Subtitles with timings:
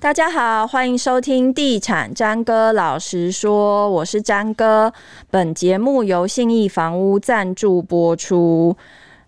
[0.00, 4.90] 大家好，欢迎收听《地产詹哥老实说》，我是詹哥。
[5.30, 8.74] 本节目由信义房屋赞助播出。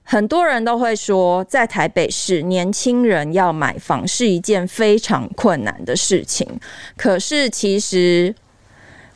[0.03, 6.49] 很多人都会说，在台北市，年轻人要买房是一件非常困难的事情。
[6.97, 8.35] 可是，其实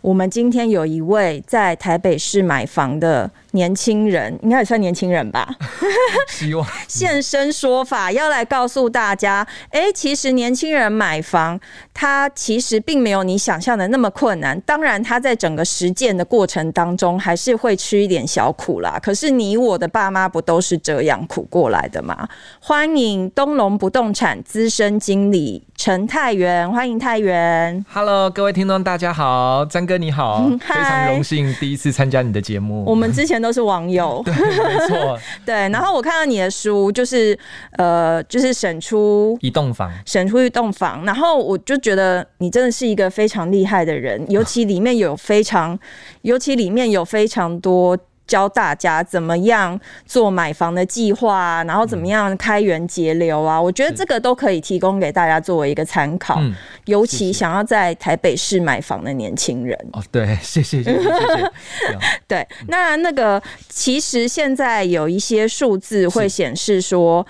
[0.06, 3.28] 我们今天有一位在台北市买房的。
[3.52, 5.48] 年轻人应该也算年轻人吧，
[6.28, 11.58] 希望现身说法，要来告诉大家，哎、欸，其实年轻人买房，
[11.94, 14.60] 他其实并没有你想象的那么困难。
[14.66, 19.00] 当然，他在整个实践的过程当中，还是会吃一点小苦啦。
[19.02, 22.28] 可是，你我的爸妈不都是这样苦过来的吗？
[22.60, 27.86] 欢迎东龙不动产资深经理陈太原，欢迎太原。
[27.92, 32.82] Hello，各位听众，大家好，张哥你好， 非常荣幸第一次参加你的节目。
[32.84, 35.54] 我们之前都是网友， 对，没错， 对。
[35.68, 37.38] 然后我看到你的书，就是
[37.78, 41.04] 呃，就是审出一栋房，审出一栋房。
[41.04, 45.78] 然后我就觉得你真的是一个非常厉害的人，尤其里面有非常，
[46.22, 47.96] 尤其里面有非常多。
[48.26, 56.36] 教大家怎么样做买房的计划啊，然后怎么样开源节流啊，我觉得这个都可以提供给大家作为一个参考。
[56.40, 56.54] 嗯，
[56.86, 59.78] 尤其想要在台北市买房的年轻人。
[59.92, 61.50] 哦，对，谢谢谢谢谢谢。
[62.26, 67.24] 对，那那个其实现在有一些数字会显示说，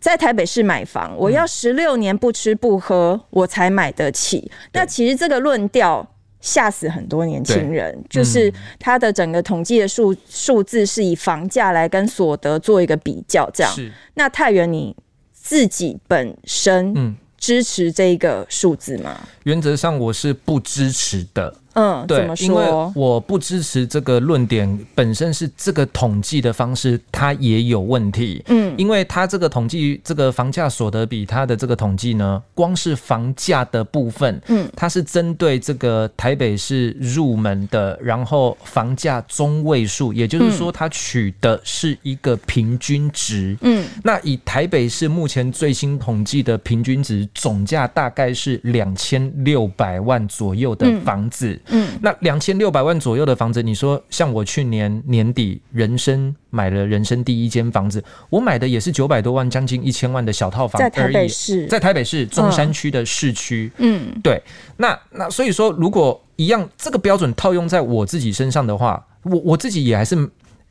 [0.00, 4.50] 在台北市买房，我要十六年不吃不喝，我才买得起。
[4.72, 6.06] 那其实这个论调。
[6.40, 13.72] 吓死很多年轻人，就是他的整个统计的数数字是以房价来跟所得做一个比较，这样。
[13.74, 13.92] 是。
[14.14, 14.96] 那太原你
[15.32, 19.18] 自己本身支持这个数字吗？
[19.44, 21.54] 原则上我是不支持的。
[21.74, 22.28] 嗯，对？
[22.40, 28.42] 因为我不支持这个论点，本身是这个统计的方式，它也有问题。
[28.48, 43.56] 嗯，因为它这个统计，这个房价所得比，它的这个统计呢，光是房价的部分，嗯，它是针对这个台北市入门的，然后房价中位数，也就是说，它取的是一个平均值。
[43.60, 51.48] 嗯，那以台北市目前最新统计的平均值，总价大概是两千六百万左右的房子。
[51.52, 51.59] 嗯，
[52.00, 63.70] 那两千六百万左右的房子，你说像我去年年底人生买了人生第一间房子，我买的也是九百多万，将近一千万的小套房，在台北市，在台北市中山区的市区。
[63.78, 64.42] 嗯，对，
[64.76, 70.16] 那那所以说，如果一样这个标准套用在我自己身上的话，我我自己也还是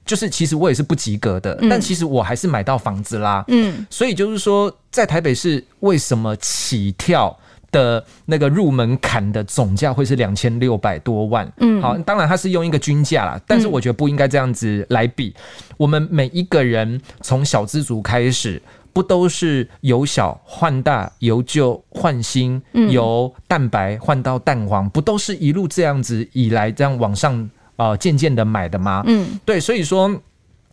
[0.05, 3.45] 就是其实我也是不及格的，但其实我还是买到房子啦。
[3.47, 7.37] 嗯，所以就是说，在台北市为什么起跳？
[7.71, 15.33] 的那个入门槛的总价会是两千六百多万，嗯，好，当然它是用一个均价啦，但是我觉得不应该这样子来比。
[15.77, 29.03] 我们每一个人从小资族开始，不都是由小换大，由旧换新，由蛋白换到蛋黄，不都是一路这样子以来这样往上啊渐渐的买的吗？
[29.05, 30.13] 嗯，对，所以说，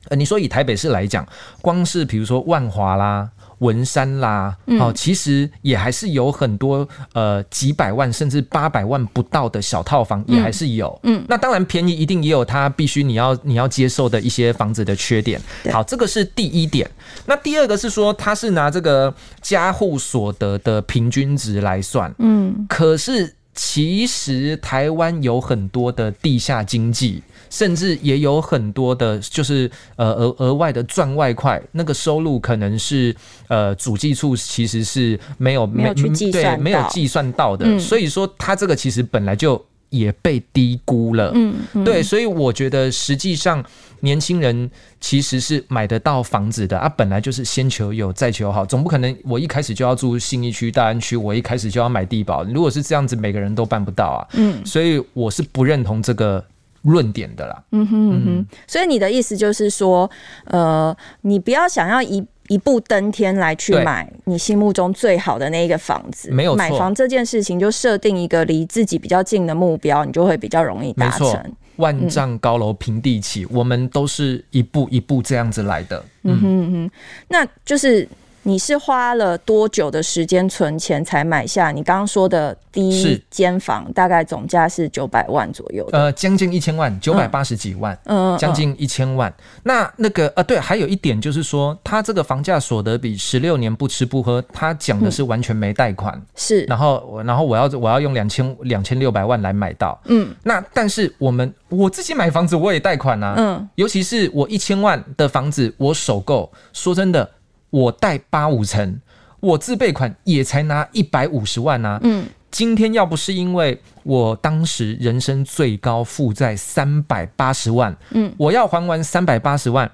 [0.08, 1.26] 呃，你说以台北市来讲，
[1.60, 3.30] 光是比如说万华啦。
[3.58, 10.98] 文山啦，好，其实也还是有很多呃几百万甚至八百万不到的小套房，也还是有。
[11.04, 15.40] 嗯，那当然便宜一定也有它必须你要你要接受的一些房子的缺点。
[15.72, 16.90] 好，这个是第一点。
[17.24, 22.14] 那第二个是说，它是拿这个家户所得的平均值来算。
[22.18, 27.22] 嗯，可是其实台湾有很多的地下经济。
[27.50, 33.14] 甚至也有很多的，就是呃额额外的赚外快，那个收入可能是
[33.48, 41.84] 呃主计处其实是没有没有去计算对没有计算到的，嗯、所以说它这个其实本来就也被低估了，嗯，嗯。
[41.84, 43.64] 对，所以我觉得实际上
[44.00, 44.68] 年轻人
[45.00, 56.44] 其实是买得到房子的啊，本来就是先求有再求好，总不可能我一开始就要住信义区大安区，我一开始就要买地保，如果是这样子，每个人都办不到啊，嗯，所以我是不认同这个。
[56.86, 60.10] 论点的啦，嗯哼嗯哼，所以你的意思就是说，
[60.44, 71.54] 呃，你不要想要一一步登天来去买你心目中最好的那一个房子，没有错，买房这件事情就设定一个离自己比较近的目标，你就会比较容易达成。
[71.76, 76.02] 万丈高楼平地起，嗯，我们都是一步一步这样子来的。
[76.22, 76.90] 嗯哼嗯哼，
[77.28, 78.08] 那就是。
[78.46, 83.92] 你是花了多久的时间存钱才买下你刚刚说的第一间房？
[83.92, 89.32] 大概总价是九百万左右，呃，将近一千万，九百八十几万，嗯，将近一千万。
[89.64, 96.62] 那那个呃，对，还有一点就是说，他这个房价所得比十六年不吃不喝，他讲的是完全没贷款，是。
[96.66, 100.32] 然后然后我要我要用两千两千六百万来买到，嗯。
[100.44, 103.68] 那但是我们我自己买房子我也贷款啊，嗯。
[103.74, 107.28] 尤其是我一千万的房子，我首购，说真的。
[107.76, 108.98] 我贷八五成，
[109.38, 112.00] 我自备款也才拿一百五十万啊。
[112.02, 119.90] 嗯，今天要不是因为我当时人生最高负债三百八十万，嗯，我要还完三百八十万，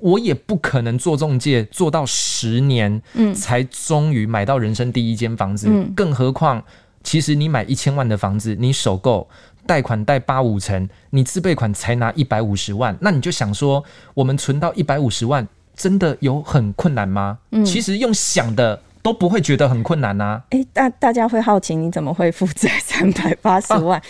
[0.00, 5.66] 我也不可能做中介做到十年，嗯，才终于买到人生第一间房子。
[5.68, 6.64] 嗯，更何况，
[7.02, 9.28] 其实你买一千万的房子，你首购。
[9.66, 13.82] 贷款贷八五成，你自备款才拿一百五十万，那你就想说，
[14.14, 15.44] 我们存到一百五十万，
[15.76, 17.38] 真的有很困难吗？
[17.50, 20.42] 嗯，其实用想的都不会觉得很困难啊。
[20.50, 23.98] 诶、欸，大大家会好奇你怎么会负债三百八十万？
[23.98, 24.02] 啊，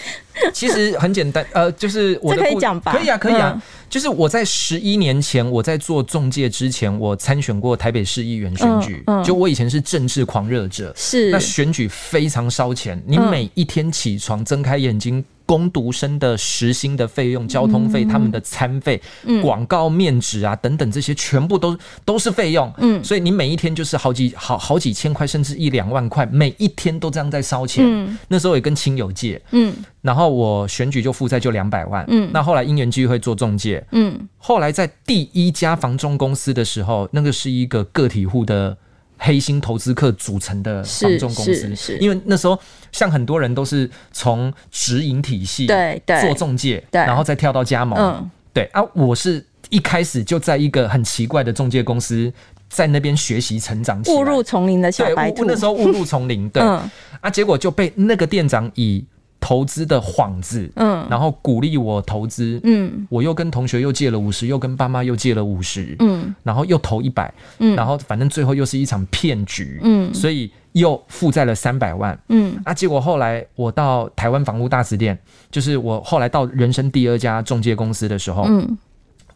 [0.53, 2.93] 其实很简单，呃，就是我的可以讲吧？
[2.93, 3.53] 可以啊，可以啊。
[3.55, 9.03] 嗯，就是我在十一年前，我在做中介之前，我参选过台北市议员选举。
[9.07, 15.25] 嗯，嗯，就我以前是政治狂热者，是那选举非常烧钱，你每一天起床睁开眼睛。
[15.47, 19.01] 工读生的时薪的费用、交通费、嗯、他们的餐费、
[19.41, 22.71] 广、嗯、告面值啊等等，这些全部都都是费用。
[22.79, 27.85] 嗯，所以你每一天就是好几好好几千块，甚至一两万块，每一天都这样在烧钱。
[27.87, 29.41] 嗯，那时候也跟亲友借。
[29.53, 29.73] 嗯，
[30.03, 32.05] 然后我选举就负债就两百万。
[32.09, 33.83] 嗯，那后来因缘际会做中介。
[33.93, 38.77] 嗯，后来在第一家房仲公司的时候，那个是一个个体户的。
[39.19, 42.59] 黑心投资客组成的房仲公司，因为那时候
[42.93, 52.33] 像很多人都是从直营体系对做中介，然后再跳到加盟，嗯、对啊，我是一开始就在一个很奇怪的中介公司，
[52.69, 56.91] 在那边学习成长误入丛林的小白兔，那时候误入丛林，对、 嗯、
[57.21, 59.05] 啊，结果就被那个店长以
[59.41, 75.19] 投资的幌子，嗯，然后鼓励我投资，嗯，我又跟同学又借了五十，又跟爸妈又借了五十，嗯，然后又投一百，嗯，然后反正最后又是一场骗局，嗯，所以又负债了三百万，嗯，啊，结果后来我到台湾房屋大词店，
[75.51, 78.77] 就是我后来到人生第二家中介公司的时候，嗯，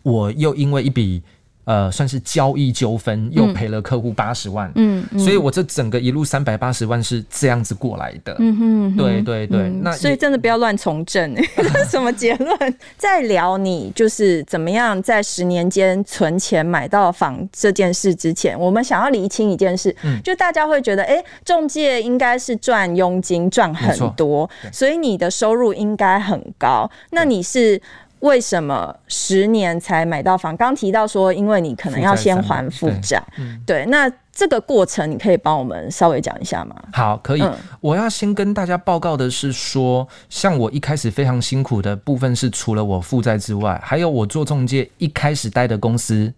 [0.03, 1.23] 我又因为一笔。
[1.65, 11.37] 呃，算是交易纠纷，又赔了客户八十万，嗯，嗯，所以我这整个一路三百八十万是这样子过来的，嗯哼，哼，对对对，嗯、那所以真的不要乱从政，
[11.89, 12.79] 什么结论？
[12.97, 27.81] 在聊你就是怎么样在十年间存钱买到房这件事之前，我们想要厘清一件事，嗯，就大家会觉得，哎、欸，仲介应该是赚佣金赚很多，所以你的收入应该很高，那你是？
[28.21, 30.57] 为什么十年才买到房？
[30.57, 33.23] 刚提到说，因为你可能要先还负债。
[33.67, 36.75] 对，那这个过程你可以帮我们稍微讲一下吗？
[36.93, 37.43] 好，可以。
[37.43, 46.33] 嗯、我要先跟大家报告的是说，像我一开始非常辛苦的部分是，除了我负债之外，还有我做中介一开始待的公司。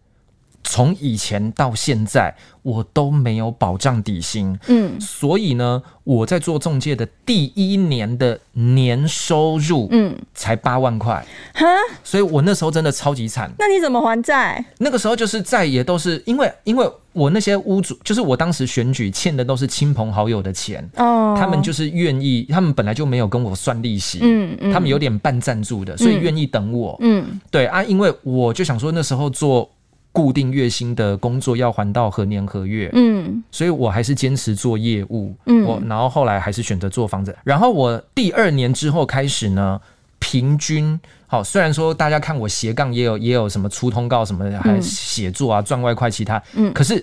[0.64, 11.24] 从以前到现在，我都没有保障底薪，嗯，所以呢，我在做中介的第一年的年收入，嗯，才八万块，
[11.54, 11.66] 哈，
[12.04, 13.50] 所以我那时候真的超级惨。
[13.58, 14.64] 那你怎么还债？
[14.78, 29.68] 那个时候就是债也都是因为，因为我那些屋主，就是我当时选举欠的都是亲朋好友的钱，哦，他们就是愿意，他们本来就没有跟我算利息，嗯，嗯，他们有点半赞助的，所以愿意等我，嗯，对啊，因为我就想说那时候做。
[30.12, 32.90] 固定月薪的工作要还到何年何月？
[32.92, 35.34] 嗯，所以我还是坚持做业务。
[35.46, 37.34] 嗯，我然后后来还是选择做房子。
[37.42, 39.80] 然后我第二年之后开始呢，
[40.18, 47.02] 平均好，虽然说大家看我斜杠也有也有什么出通告什么的，还写作啊赚外快其他，嗯，可是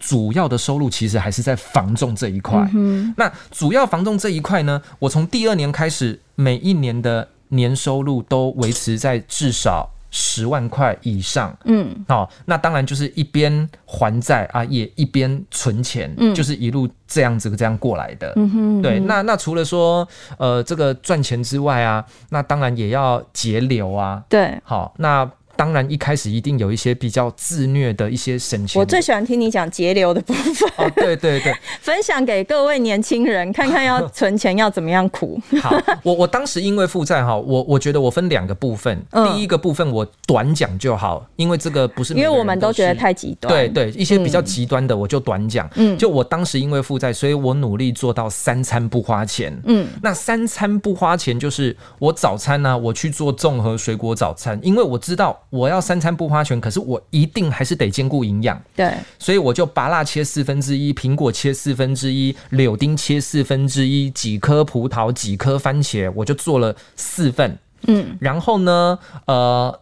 [0.00, 2.66] 主要的收入其实还是在房仲这一块。
[2.74, 9.90] 嗯，那主要房仲这一块呢，我从第二年开始，每一年的年收入都维持在至少。
[10.10, 20.06] 十万块以上，嗯，好，那当然就是一边还债啊，也一边存钱，嗯，就是一路这样子这样过来的，嗯哼，对，那那除了说
[20.38, 25.30] 呃这个赚钱之外啊，那当然也要节流啊，对，好，那。
[25.56, 28.78] 当然，一开始一定有一些比较自虐的一些省钱。
[28.78, 30.68] 我最喜欢听你讲节流的部分。
[30.76, 35.40] 哦，对对对， 分享给各位年轻人看看，要存钱要怎么样苦。
[35.62, 39.02] 好，我我当时因为负债哈，我我觉得我分两个部分。
[39.12, 43.52] 嗯、第一个部分我短讲就好，因为这个不是，是因为我们都觉得太极端。
[43.52, 45.68] 对对，一些比较极端的我就短讲。
[45.76, 49.58] 嗯，就我当时因为负债，所以我努力做到三餐不花钱。
[49.64, 55.34] 嗯，那三餐不花钱就是我早餐呢、啊，我去做综合水果早餐，因为我知道。
[55.50, 58.60] 我要三餐不花钱，可是我一定还是得兼顾营养。
[58.74, 67.58] 对，所以我就拔辣切四分之一，苹果切四分之一，柳丁切四分之一，几颗葡萄，几颗番茄，我就做了四份。
[67.86, 69.80] 嗯，然后呢，呃，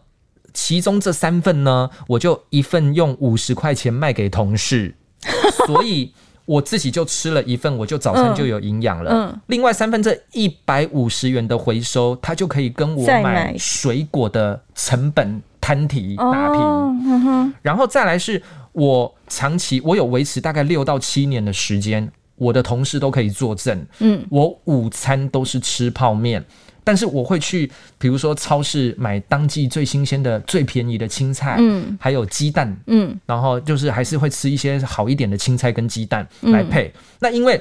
[0.53, 4.95] 其中这三份呢，我就一份用五十块钱卖给同事，
[5.65, 6.13] 所以。
[6.47, 9.09] 我自己就吃了一份，我就早餐就有营养了。
[9.09, 16.61] 嗯嗯、另外三份这一百五十元的回收，它就可以跟我买水果的成本摊提打平。
[16.61, 18.39] 哦嗯、然后再来是
[18.73, 23.83] 我长期我有维持大概六到七年的时间，我的同事都可以作证。
[23.97, 26.45] 嗯，我午餐都是吃泡面。
[26.83, 36.89] 但是我会去，比如说超市买当季最新鲜的、最便宜的青菜，嗯，还有鸡蛋，嗯，然后就是还是会吃一些好一点的青菜跟鸡蛋来配。
[36.89, 37.59] 嗯、那因为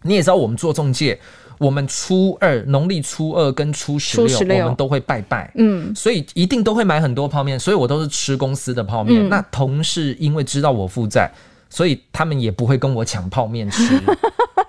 [0.00, 1.20] 你也知道，我们做中介，
[1.58, 9.26] 我们初二农历初二跟初十六，我们都会拜拜，嗯，所以一定都会买很多泡面，所以我都是吃公司的泡面。
[9.26, 11.30] 嗯、那同事因为知道我负债，
[11.70, 14.00] 所以他们也不会跟我抢泡面吃。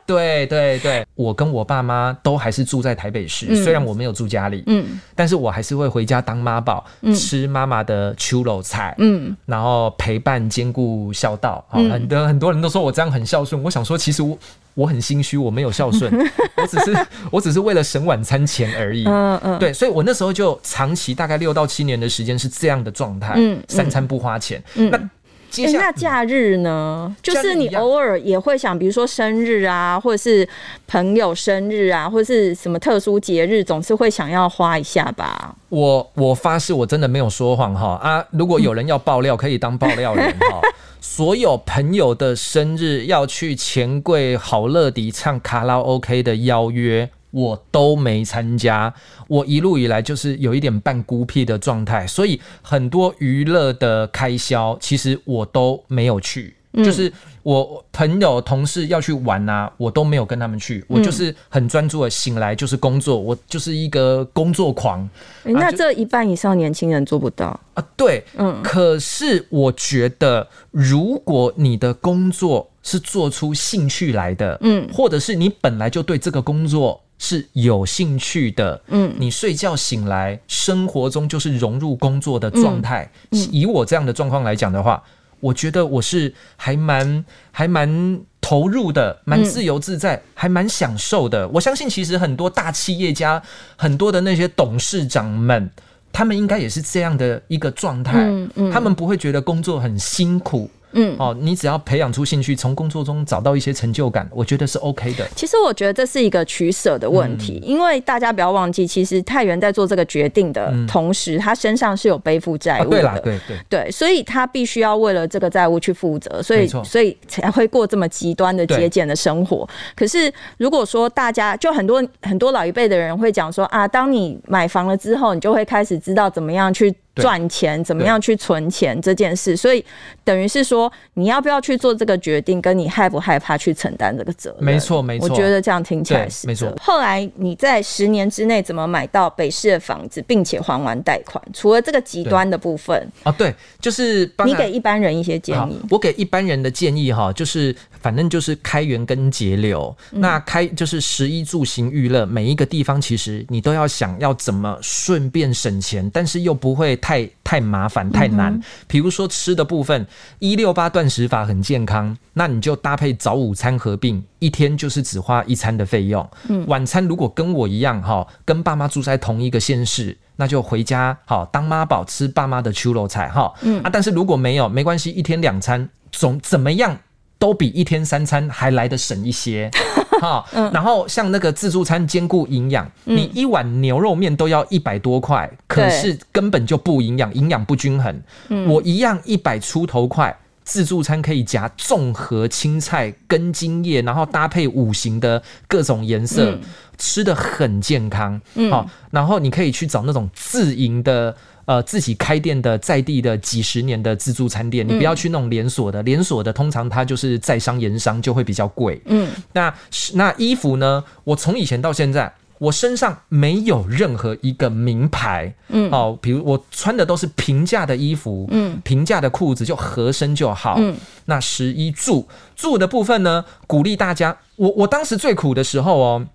[0.07, 14.37] 对对对，我跟我爸妈都还是住在台北市，嗯、虽然我没有住家里，嗯，但是我还是会回家当妈宝，嗯、吃妈妈的手路菜，嗯，然后陪伴兼顾孝道，嗯、很多很多人都说我这样很孝顺，我想说其实我
[14.75, 16.13] 我很心虚，我没有孝顺，
[16.55, 25.09] 我只是我只是为了省晚餐钱而已，嗯嗯，对，所以我那时候就长期大概六到七年的时间是这样的状态，嗯，三餐不花钱，嗯、那。
[25.57, 27.05] 欸、那假日呢？
[27.07, 30.45] 嗯、就是你偶尔也会想，比如说生日啊，或者是
[30.85, 35.55] 朋友生日啊，或者是什么特殊节日，总是会想要花一下吧。
[35.69, 38.25] 我我发誓，我真的没有说谎哈啊！
[38.31, 40.59] 如果有人要爆料，可以当爆料人哈。
[41.07, 47.07] 所有朋友的生日要去钱柜好乐迪唱卡拉 OK 的邀约。
[47.29, 48.93] 我都没参加，
[49.27, 57.11] 我一路以来就是有一点半孤僻的状态，所以很多娱乐的开销其实我都没有去，嗯、就是
[57.43, 65.07] 我朋友同事要去玩啊，我都没有跟他们去，我就是很专注的醒来就是工作，我就是一个工作狂。
[65.43, 67.83] 欸、那这一半以上年轻人做不到啊？
[67.95, 77.01] 对，嗯，可是我觉得如果你的工作是做出兴趣来的，嗯，或者是你本来就对这个工作。
[77.17, 83.09] 是有兴趣的，嗯，你睡觉醒来，生活中就是融入工作的状态。
[83.31, 85.01] 嗯嗯、以我这样的状况来讲的话，
[85.45, 91.47] 我觉得我是还蛮还蛮投入的，蛮自由自在，嗯、还蛮享受的。
[91.49, 93.39] 我相信，其实很多大企业家，
[93.75, 95.69] 很多的那些董事长们，
[96.11, 98.23] 他们应该也是这样的一个状态。
[98.23, 100.67] 嗯嗯、他们不会觉得工作很辛苦。
[100.95, 105.27] 嗯，哦，你只要培养出兴趣，从工作中找到一些成就感，我觉得是 OK 的。
[105.35, 112.97] 其实我觉得这是一个取舍的问题，嗯、因为大家不要忘记，其实太原在做这个决定的同时，嗯、他身上是有背负债务的。
[112.97, 119.67] 啊、对啦，对对对，所以他必须要为了这个债务去负责，所以所以才会过这么极端的节俭的生活。
[119.95, 126.95] 可是如果说大家就很多很多老一辈的人会讲说啊，当你买房了之后，你就会开始知道怎么样去。
[127.15, 129.83] 赚钱怎么样去存钱这件事，所以
[130.23, 134.65] 等于是说，你要不要去做这个决定，跟你害不害怕去承担这个责任？
[134.65, 135.29] 没错，没错。
[135.29, 136.73] 我觉得这样听起来是没错。
[136.81, 141.41] 后来你在十年之内怎么买到北市的房子，并且还完贷款？
[141.53, 145.79] 除了这个极端的部分啊，对，就是你给一般人一些建议。
[145.89, 149.95] 我给一般人的建议哈，就是反正就是开源跟节流。
[150.11, 156.99] 嗯、那开就是食衣住行娱乐，每一个地方其实你都要想要怎么顺便省钱，但是又不会。
[157.05, 160.07] 太太麻烦太难，比如说吃的部分，
[160.39, 166.27] 一六八断食法很健康，那你就搭配早午餐合并，一天就是只花一餐的费用。
[166.49, 173.53] 嗯，晚餐如果跟我一样哈，跟爸妈住在同一个县市，那就回家好当妈宝吃爸妈的秋肉菜哈。
[173.61, 176.97] 嗯啊，但是如果没有没关系，一天两餐总怎么样
[177.37, 179.69] 都比一天三餐还来得省一些。
[180.19, 188.21] 好，然后像那个自助餐兼顾营养，嗯、你一碗牛肉面都要一百多块，嗯、可是根本就不营养，营养不均衡。
[188.49, 196.61] 嗯、我一样一百出头块，自助餐可以夹综合青菜、根茎叶，然后搭配五行的各种颜色，嗯、
[196.97, 198.39] 吃的很健康。
[198.69, 201.35] 好，然后你可以去找那种自营的。
[201.65, 209.01] 呃，自己开店的在地的几十年的自助餐店，你不要去那种连锁的，连锁的通常它就是在商言商，就会比较贵。
[209.05, 209.73] 嗯，那
[210.13, 211.03] 那衣服呢？
[211.23, 215.51] 我从以前到现在，我身上没有任何一个名牌。
[215.69, 220.75] 嗯，哦，比如我穿的都是平价的衣服，嗯，平价的裤子就合身就好。
[220.77, 220.95] 嗯，
[221.25, 224.37] 那十一住住的部分呢，鼓励大家。
[224.55, 226.27] 我我当时最苦的时候哦。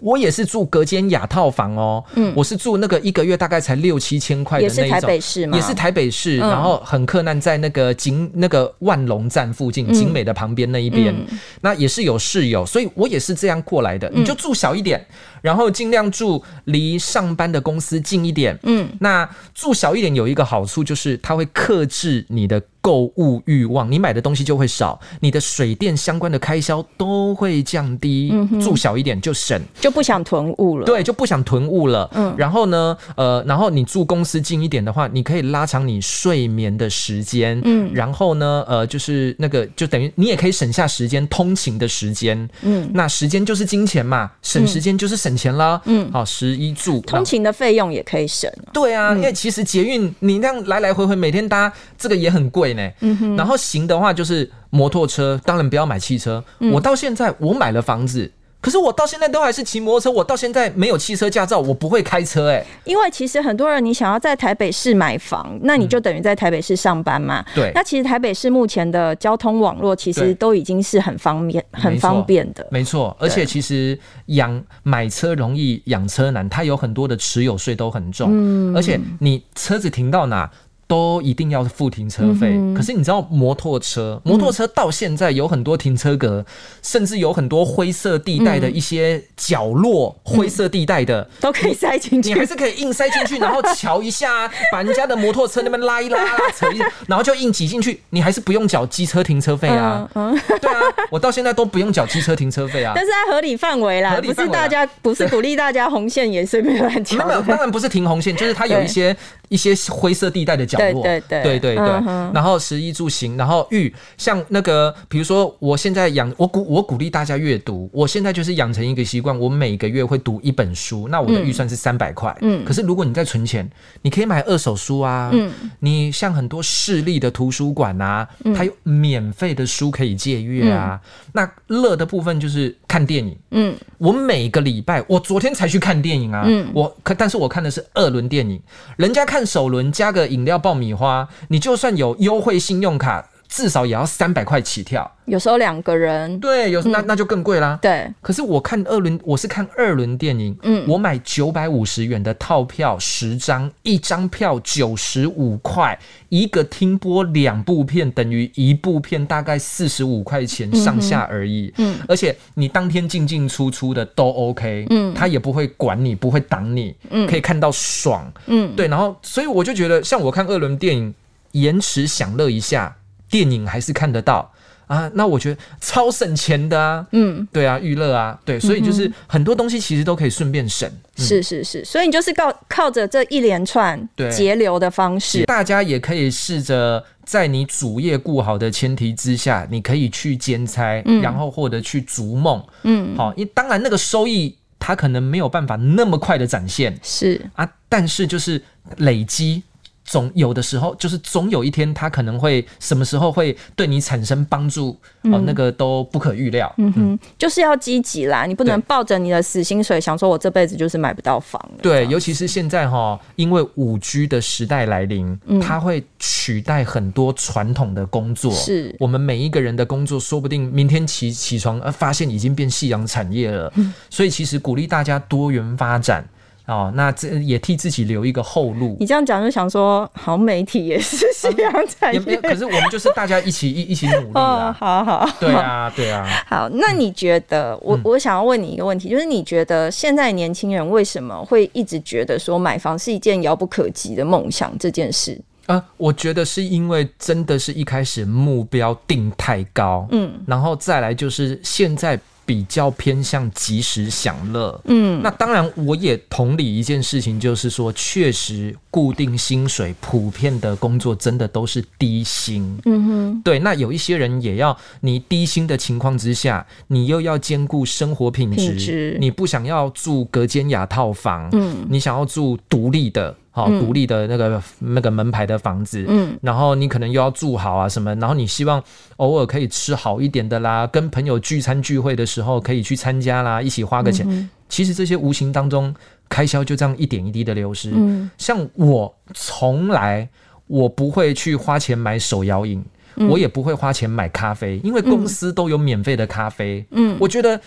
[0.00, 5.56] 我也是住隔间雅套房哦，嗯，我是住那个一个月大概才六七千块的那一种，也是台北市吗？
[5.56, 11.14] 也是台北市，然后很困难，在那个景那个万隆站附近，景美的旁边那一边，
[11.60, 14.10] 那也是有室友，所以我也是这样过来的。
[14.14, 15.04] 你就住小一点，
[15.42, 28.30] 然后尽量住离上班的公司近一点，嗯，那住小一点有一个好处就是它会克制你的购物欲望，你买的东西就会少，你的水电相关的开销都会降低。
[28.32, 30.86] 嗯、住小一点就省，就不想囤物了。
[30.86, 32.08] 对，就不想囤物了。
[32.14, 37.60] 嗯，然后呢，呃，然后你住公司近一点的话，你可以拉长你睡眠的时间。
[37.64, 42.48] 嗯，然后呢，呃，就是那个，就等于你也可以省下时间通勤的时间。
[42.62, 45.80] 嗯，那时间就是金钱嘛，省时间就是省钱啦。
[45.86, 48.52] 嗯，好，食衣住，通勤的费用也可以省。
[48.72, 52.68] 对啊，因为其实捷运你那样来来回回每天搭，这个也很贵。
[53.00, 56.44] 嗯哼，然后行的话就是摩托车，当然不要买汽车。
[56.58, 58.30] 嗯、我到现在我买了房子，
[58.68, 60.10] 可是我到现在都还是骑摩托车。
[60.10, 62.50] 我到现在没有汽车驾照，我不会开车。
[62.50, 67.42] 哎，因为其实很多人你想要在台北市买房，那你就等于在台北市上班嘛。
[67.54, 72.66] 对、嗯，那其实台北市目前的交通网络其实都已经是很方便、很方便的。
[72.70, 78.28] 没错，而且其实养买车容易养车难，它有很多的持有税都很重。
[78.30, 80.50] 嗯，而且你车子停到哪？
[80.88, 86.44] 都一定要付停车费，嗯、可是你知道摩托车，摩托车到现在有很多停车格，嗯、
[86.82, 100.08] 甚至有很多灰色地带的一些角落，嗯、灰色地带的都可以塞进去，你还是可以硬塞进去，然后瞧一下，把人家的摩托车那边拉一拉，拉扯一， 然后就硬挤进去，你还是不用缴机车停车费啊。
[100.14, 100.80] 对啊，
[101.10, 102.94] 我到现在都不用缴机车停车费啊。
[102.94, 107.26] 但是在合理范围啦，不是大家不是鼓励大家红线也随便乱 缴。
[107.26, 109.14] 没有，当然不是停红线，就是它有一些
[109.48, 110.78] 一些灰色地带的角。
[110.78, 111.84] 对对对对对对，
[112.32, 122.36] 然后食衣住行，然后育像那个，比如说我现在养我鼓我鼓励大家阅读，我现在就是养成一个习惯，我每个月会读一本书，那我的预算是三百块。
[122.40, 123.68] 嗯，可是如果你在存钱，
[124.02, 125.30] 你可以买二手书啊。
[125.32, 125.50] 嗯，
[125.80, 131.00] 你像很多市立的图书馆啊，它有免费的书可以借阅啊。
[131.32, 133.36] 那乐的部分就是看电影。
[133.50, 136.44] 嗯，我每个礼拜，我昨天才去看电影啊。
[136.46, 138.60] 嗯，我可但是我看的是二轮电影，
[138.96, 145.10] 人家看首轮加个饮料爆米花，你就算有优惠信用卡，至少也要三百块起跳。
[145.24, 147.78] 有时候两个人，对，有那那就更贵啦。
[147.82, 155.98] 对，可是我看二轮，我是看二轮电影，嗯，我买九百五十元的套票，十张，一张票九十五块，
[156.30, 161.70] 一个听播两部片，等于一部片大概四十五块钱上下而已。
[161.76, 171.14] 嗯，而且你当天进进出出的都 OK，嗯，他也不会管你，不会挡你，嗯，可以看到爽，嗯，对，然后所以我就觉得，像我看二轮电影，
[171.52, 172.96] 延迟享乐一下，
[173.30, 174.52] 电影还是看得到。
[174.86, 197.38] 啊，那我觉得超省钱的啊，嗯，对啊，娱乐啊，对，所以就是很多东西其实都可以顺便省，嗯、是是是，所以你就是靠靠着这一连串节流的方式，大家也可以试着在你主业顾好的前提之下，你可以去兼差，嗯、然后或者去逐梦，嗯，好，因为当然那个收益它可能没有办法那么快的展现，是。
[197.52, 198.62] 啊，但是就是
[198.96, 199.62] 累积。
[200.08, 206.74] 总有的时候，就是总有一天，他可能会什么时候会对你产生帮助，嗯、哦，那个都不可预料。
[206.78, 211.62] 嗯哼，嗯就是要积极啦，你不能抱着你的死薪水，想说我这辈子就是买不到房。
[211.82, 218.50] 对，尤其是现在哈，因为五 G 的时代来临，嗯、它会取代很多传统的工作。
[218.50, 223.70] 是，我们每一个人的工作，说不定明天起起床，呃，发现已经变夕阳产业了。
[223.76, 226.26] 嗯、所以，其实鼓励大家多元发展。
[226.68, 228.94] 哦，那这也替自己留一个后路。
[229.00, 234.70] 你这样讲就想说，好媒体也是夕阳产业，可是我们就是大家一起一一起努力啊！
[234.78, 236.26] 好好，对啊，对啊。
[236.46, 245.40] 好，那你觉得，嗯、我我想要问你一个问题，就是你觉得现在年轻人为什么会一直觉得说买房是一件遥不可及的梦想这件事？
[245.64, 252.20] 啊，我觉得是因为真的是一开始目标定太高，嗯，然后再来就是现在。
[252.48, 263.58] 比较偏向及时享乐，嗯，那当然我也同理一件事情，就是说，确实固定薪水普遍的工作真的都是低薪，嗯哼，对。
[263.58, 273.36] 那有一些人也要你低薪的情况之下，你又要兼顾生活品质，你不想要住隔间雅套房，嗯，你想要住独立的。
[273.58, 278.80] 好，独立的那个那个门牌的房子，嗯，然后你可能又要住好啊什么，然后你希望
[279.16, 284.24] 偶尔可以吃好一点的啦，跟朋友聚餐聚会的时候可以去参加啦，一起花个钱。
[284.28, 285.92] 嗯、其实这些无形当中
[286.28, 287.90] 开销就这样一点一滴的流失。
[287.92, 290.28] 嗯，像我从来
[290.68, 292.80] 我不会去花钱买手摇饮，
[293.16, 296.86] 嗯、我也不会花钱买咖啡，因为公司都有免费的咖啡。
[296.92, 297.60] 嗯，我觉得。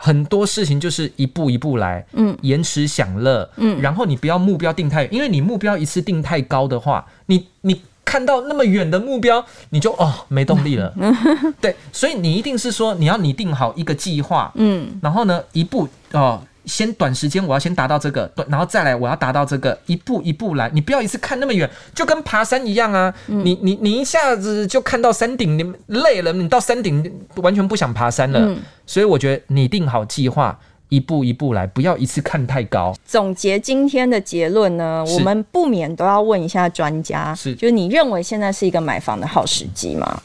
[0.00, 10.94] 很多事情就是一步一步来，嗯，延迟享乐，嗯，然后你不要目标定太，因为你目标一次定太高的话，你你看到那么远的目标，你就哦没动力了，
[11.60, 30.56] 对，所以你一定是说你要拟定好一个计划，嗯，然后呢一步哦先短时间我要先达到这个，然后再来我要达到这个，一步一步来，你不要一次看那么远，就跟爬山一样啊，嗯、你你你一下子就看到山顶，你累了，你到山顶完全不想爬山了，嗯、所以我觉得拟定好计划。
[30.90, 32.94] 一步一步来，不要一次看太高。
[33.04, 40.22] 总结今天的结论呢，我们不免都要问一下专家，是，就是你认为现在是一个买房的好时机吗？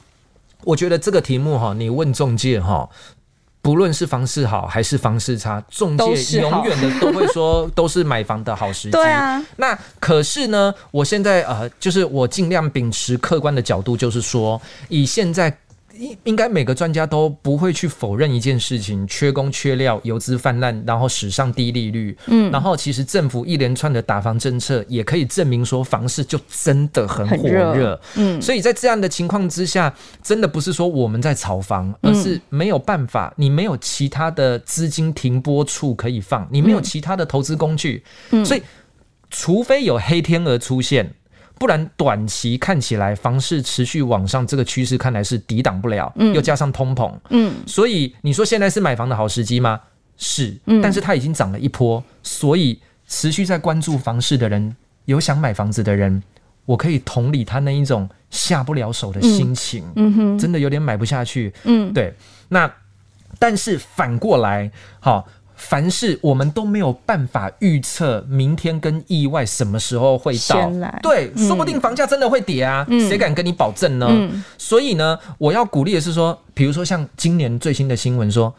[0.63, 2.89] 我觉得这个题目哈，你问中介哈，
[3.63, 8.91] 不论是房市好还是房市差，中介永远的都会说 都是买房的好时机。
[8.91, 15.52] 对啊，那可是呢，我现在呃，就是我尽量秉持客观的角度，就是说以现在。
[15.97, 22.17] 应应该每个专家都不会去否认一件事情：缺工缺料、游资泛滥，然后史上低利率。
[22.27, 27.99] 嗯，然后其实政府一连串的打房政策也可以证明说房市就真的很火热。
[28.15, 38.03] 嗯，所以在这样的情况之下，真的不是说我们在炒房，而是没有办法，你没有其他的资金停泊处可以放，你没有其他的投资工具。
[38.32, 38.63] 嗯，所以
[39.29, 41.13] 除非有黑天鹅出现。
[41.60, 46.12] 不然，短期看起来房市持续往上，这个趋势看来是抵挡不了。
[46.18, 49.80] 嗯，又加上通膨，嗯，所以你说现在是买房的好时机吗？
[50.18, 56.22] 是，嗯，但是它已经涨了一波，所以持续在关注房市的人，有想买房子的人，
[56.66, 62.13] 我可以同理他那一种下不了手的心情，嗯，嗯哼，真的有点买不下去，嗯，对。
[62.50, 62.70] 那
[63.39, 65.28] 但是反过来，好。
[65.65, 70.99] 凡事我们都没有办法预测明天跟意外什么时候会到，来。
[71.02, 74.06] 对，嗯、说不定房价真的会跌啊，谁、嗯、敢跟你保证呢？
[74.10, 78.54] 嗯、所以呢，我要鼓励的是说，比如说像今年最新的新闻说，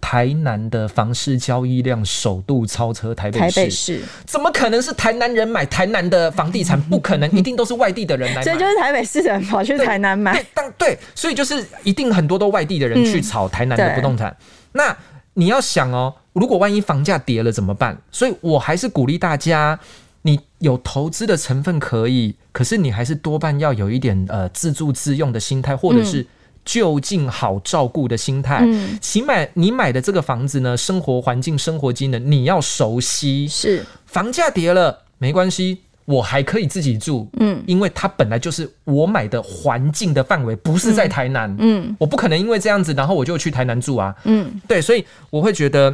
[0.00, 4.02] 台南的房市交易量首度超车台北市，台北市。
[4.24, 6.80] 怎么可能是台南人买台南的房地产？
[6.80, 14.36] 不可能，一定都是外地的人来买，所以就是台北市人跑去台南买，对，但对，所以就是一定很多都外地的人去炒台南的不动产，嗯、
[14.72, 14.96] 那。
[15.38, 17.96] 你要想哦，如果万一房价跌了怎么办？
[18.10, 19.78] 所以我还是鼓励大家，
[20.20, 26.26] 你有投资的成分可以，可是你还是多半要有一点呃自住自用的心态，或者是
[26.62, 28.60] 就近好照顾的心态。
[28.62, 33.48] 嗯，起码你买的这个房子呢，生活环境、生活机能你要熟悉。
[33.48, 35.78] 是，房价跌了没关系。
[36.04, 45.92] 我还可以自己住，嗯，因为它本来就是我买的环境的范围，不是在台南，嗯，嗯，我不可能因为这样子，然后我就去台南住啊，嗯，对，所以我会觉得，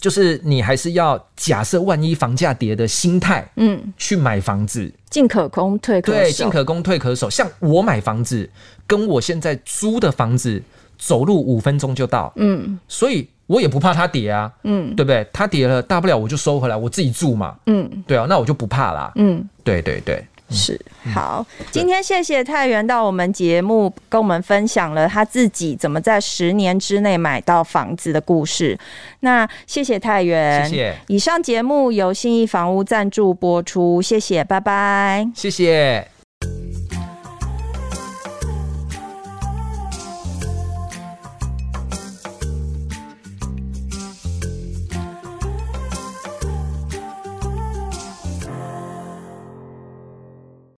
[0.00, 7.30] 就是你还是要假设万一房价跌的心态，嗯，去买房子，进可攻退可守，对，进可攻退可守。
[7.30, 8.48] 像我买房子，
[8.86, 10.62] 跟我现在租的房子，
[10.98, 13.28] 走路五分钟就到，嗯，所以。
[13.48, 15.24] 我也不怕它跌啊，嗯，对不对？
[15.32, 20.80] 它跌了，大不了我就收回来，我自己住嘛，嗯，对啊，那我就不怕啦，嗯，对对对，是
[21.12, 21.44] 好。
[21.70, 28.78] 今天谢谢太原到我们节目跟我们分享了他自己怎么在十年之内买到房子的故事。
[29.20, 30.96] 那谢谢太原，谢谢。
[31.08, 36.15] 以上节目由信义房屋赞助播出，谢谢，拜拜，谢谢。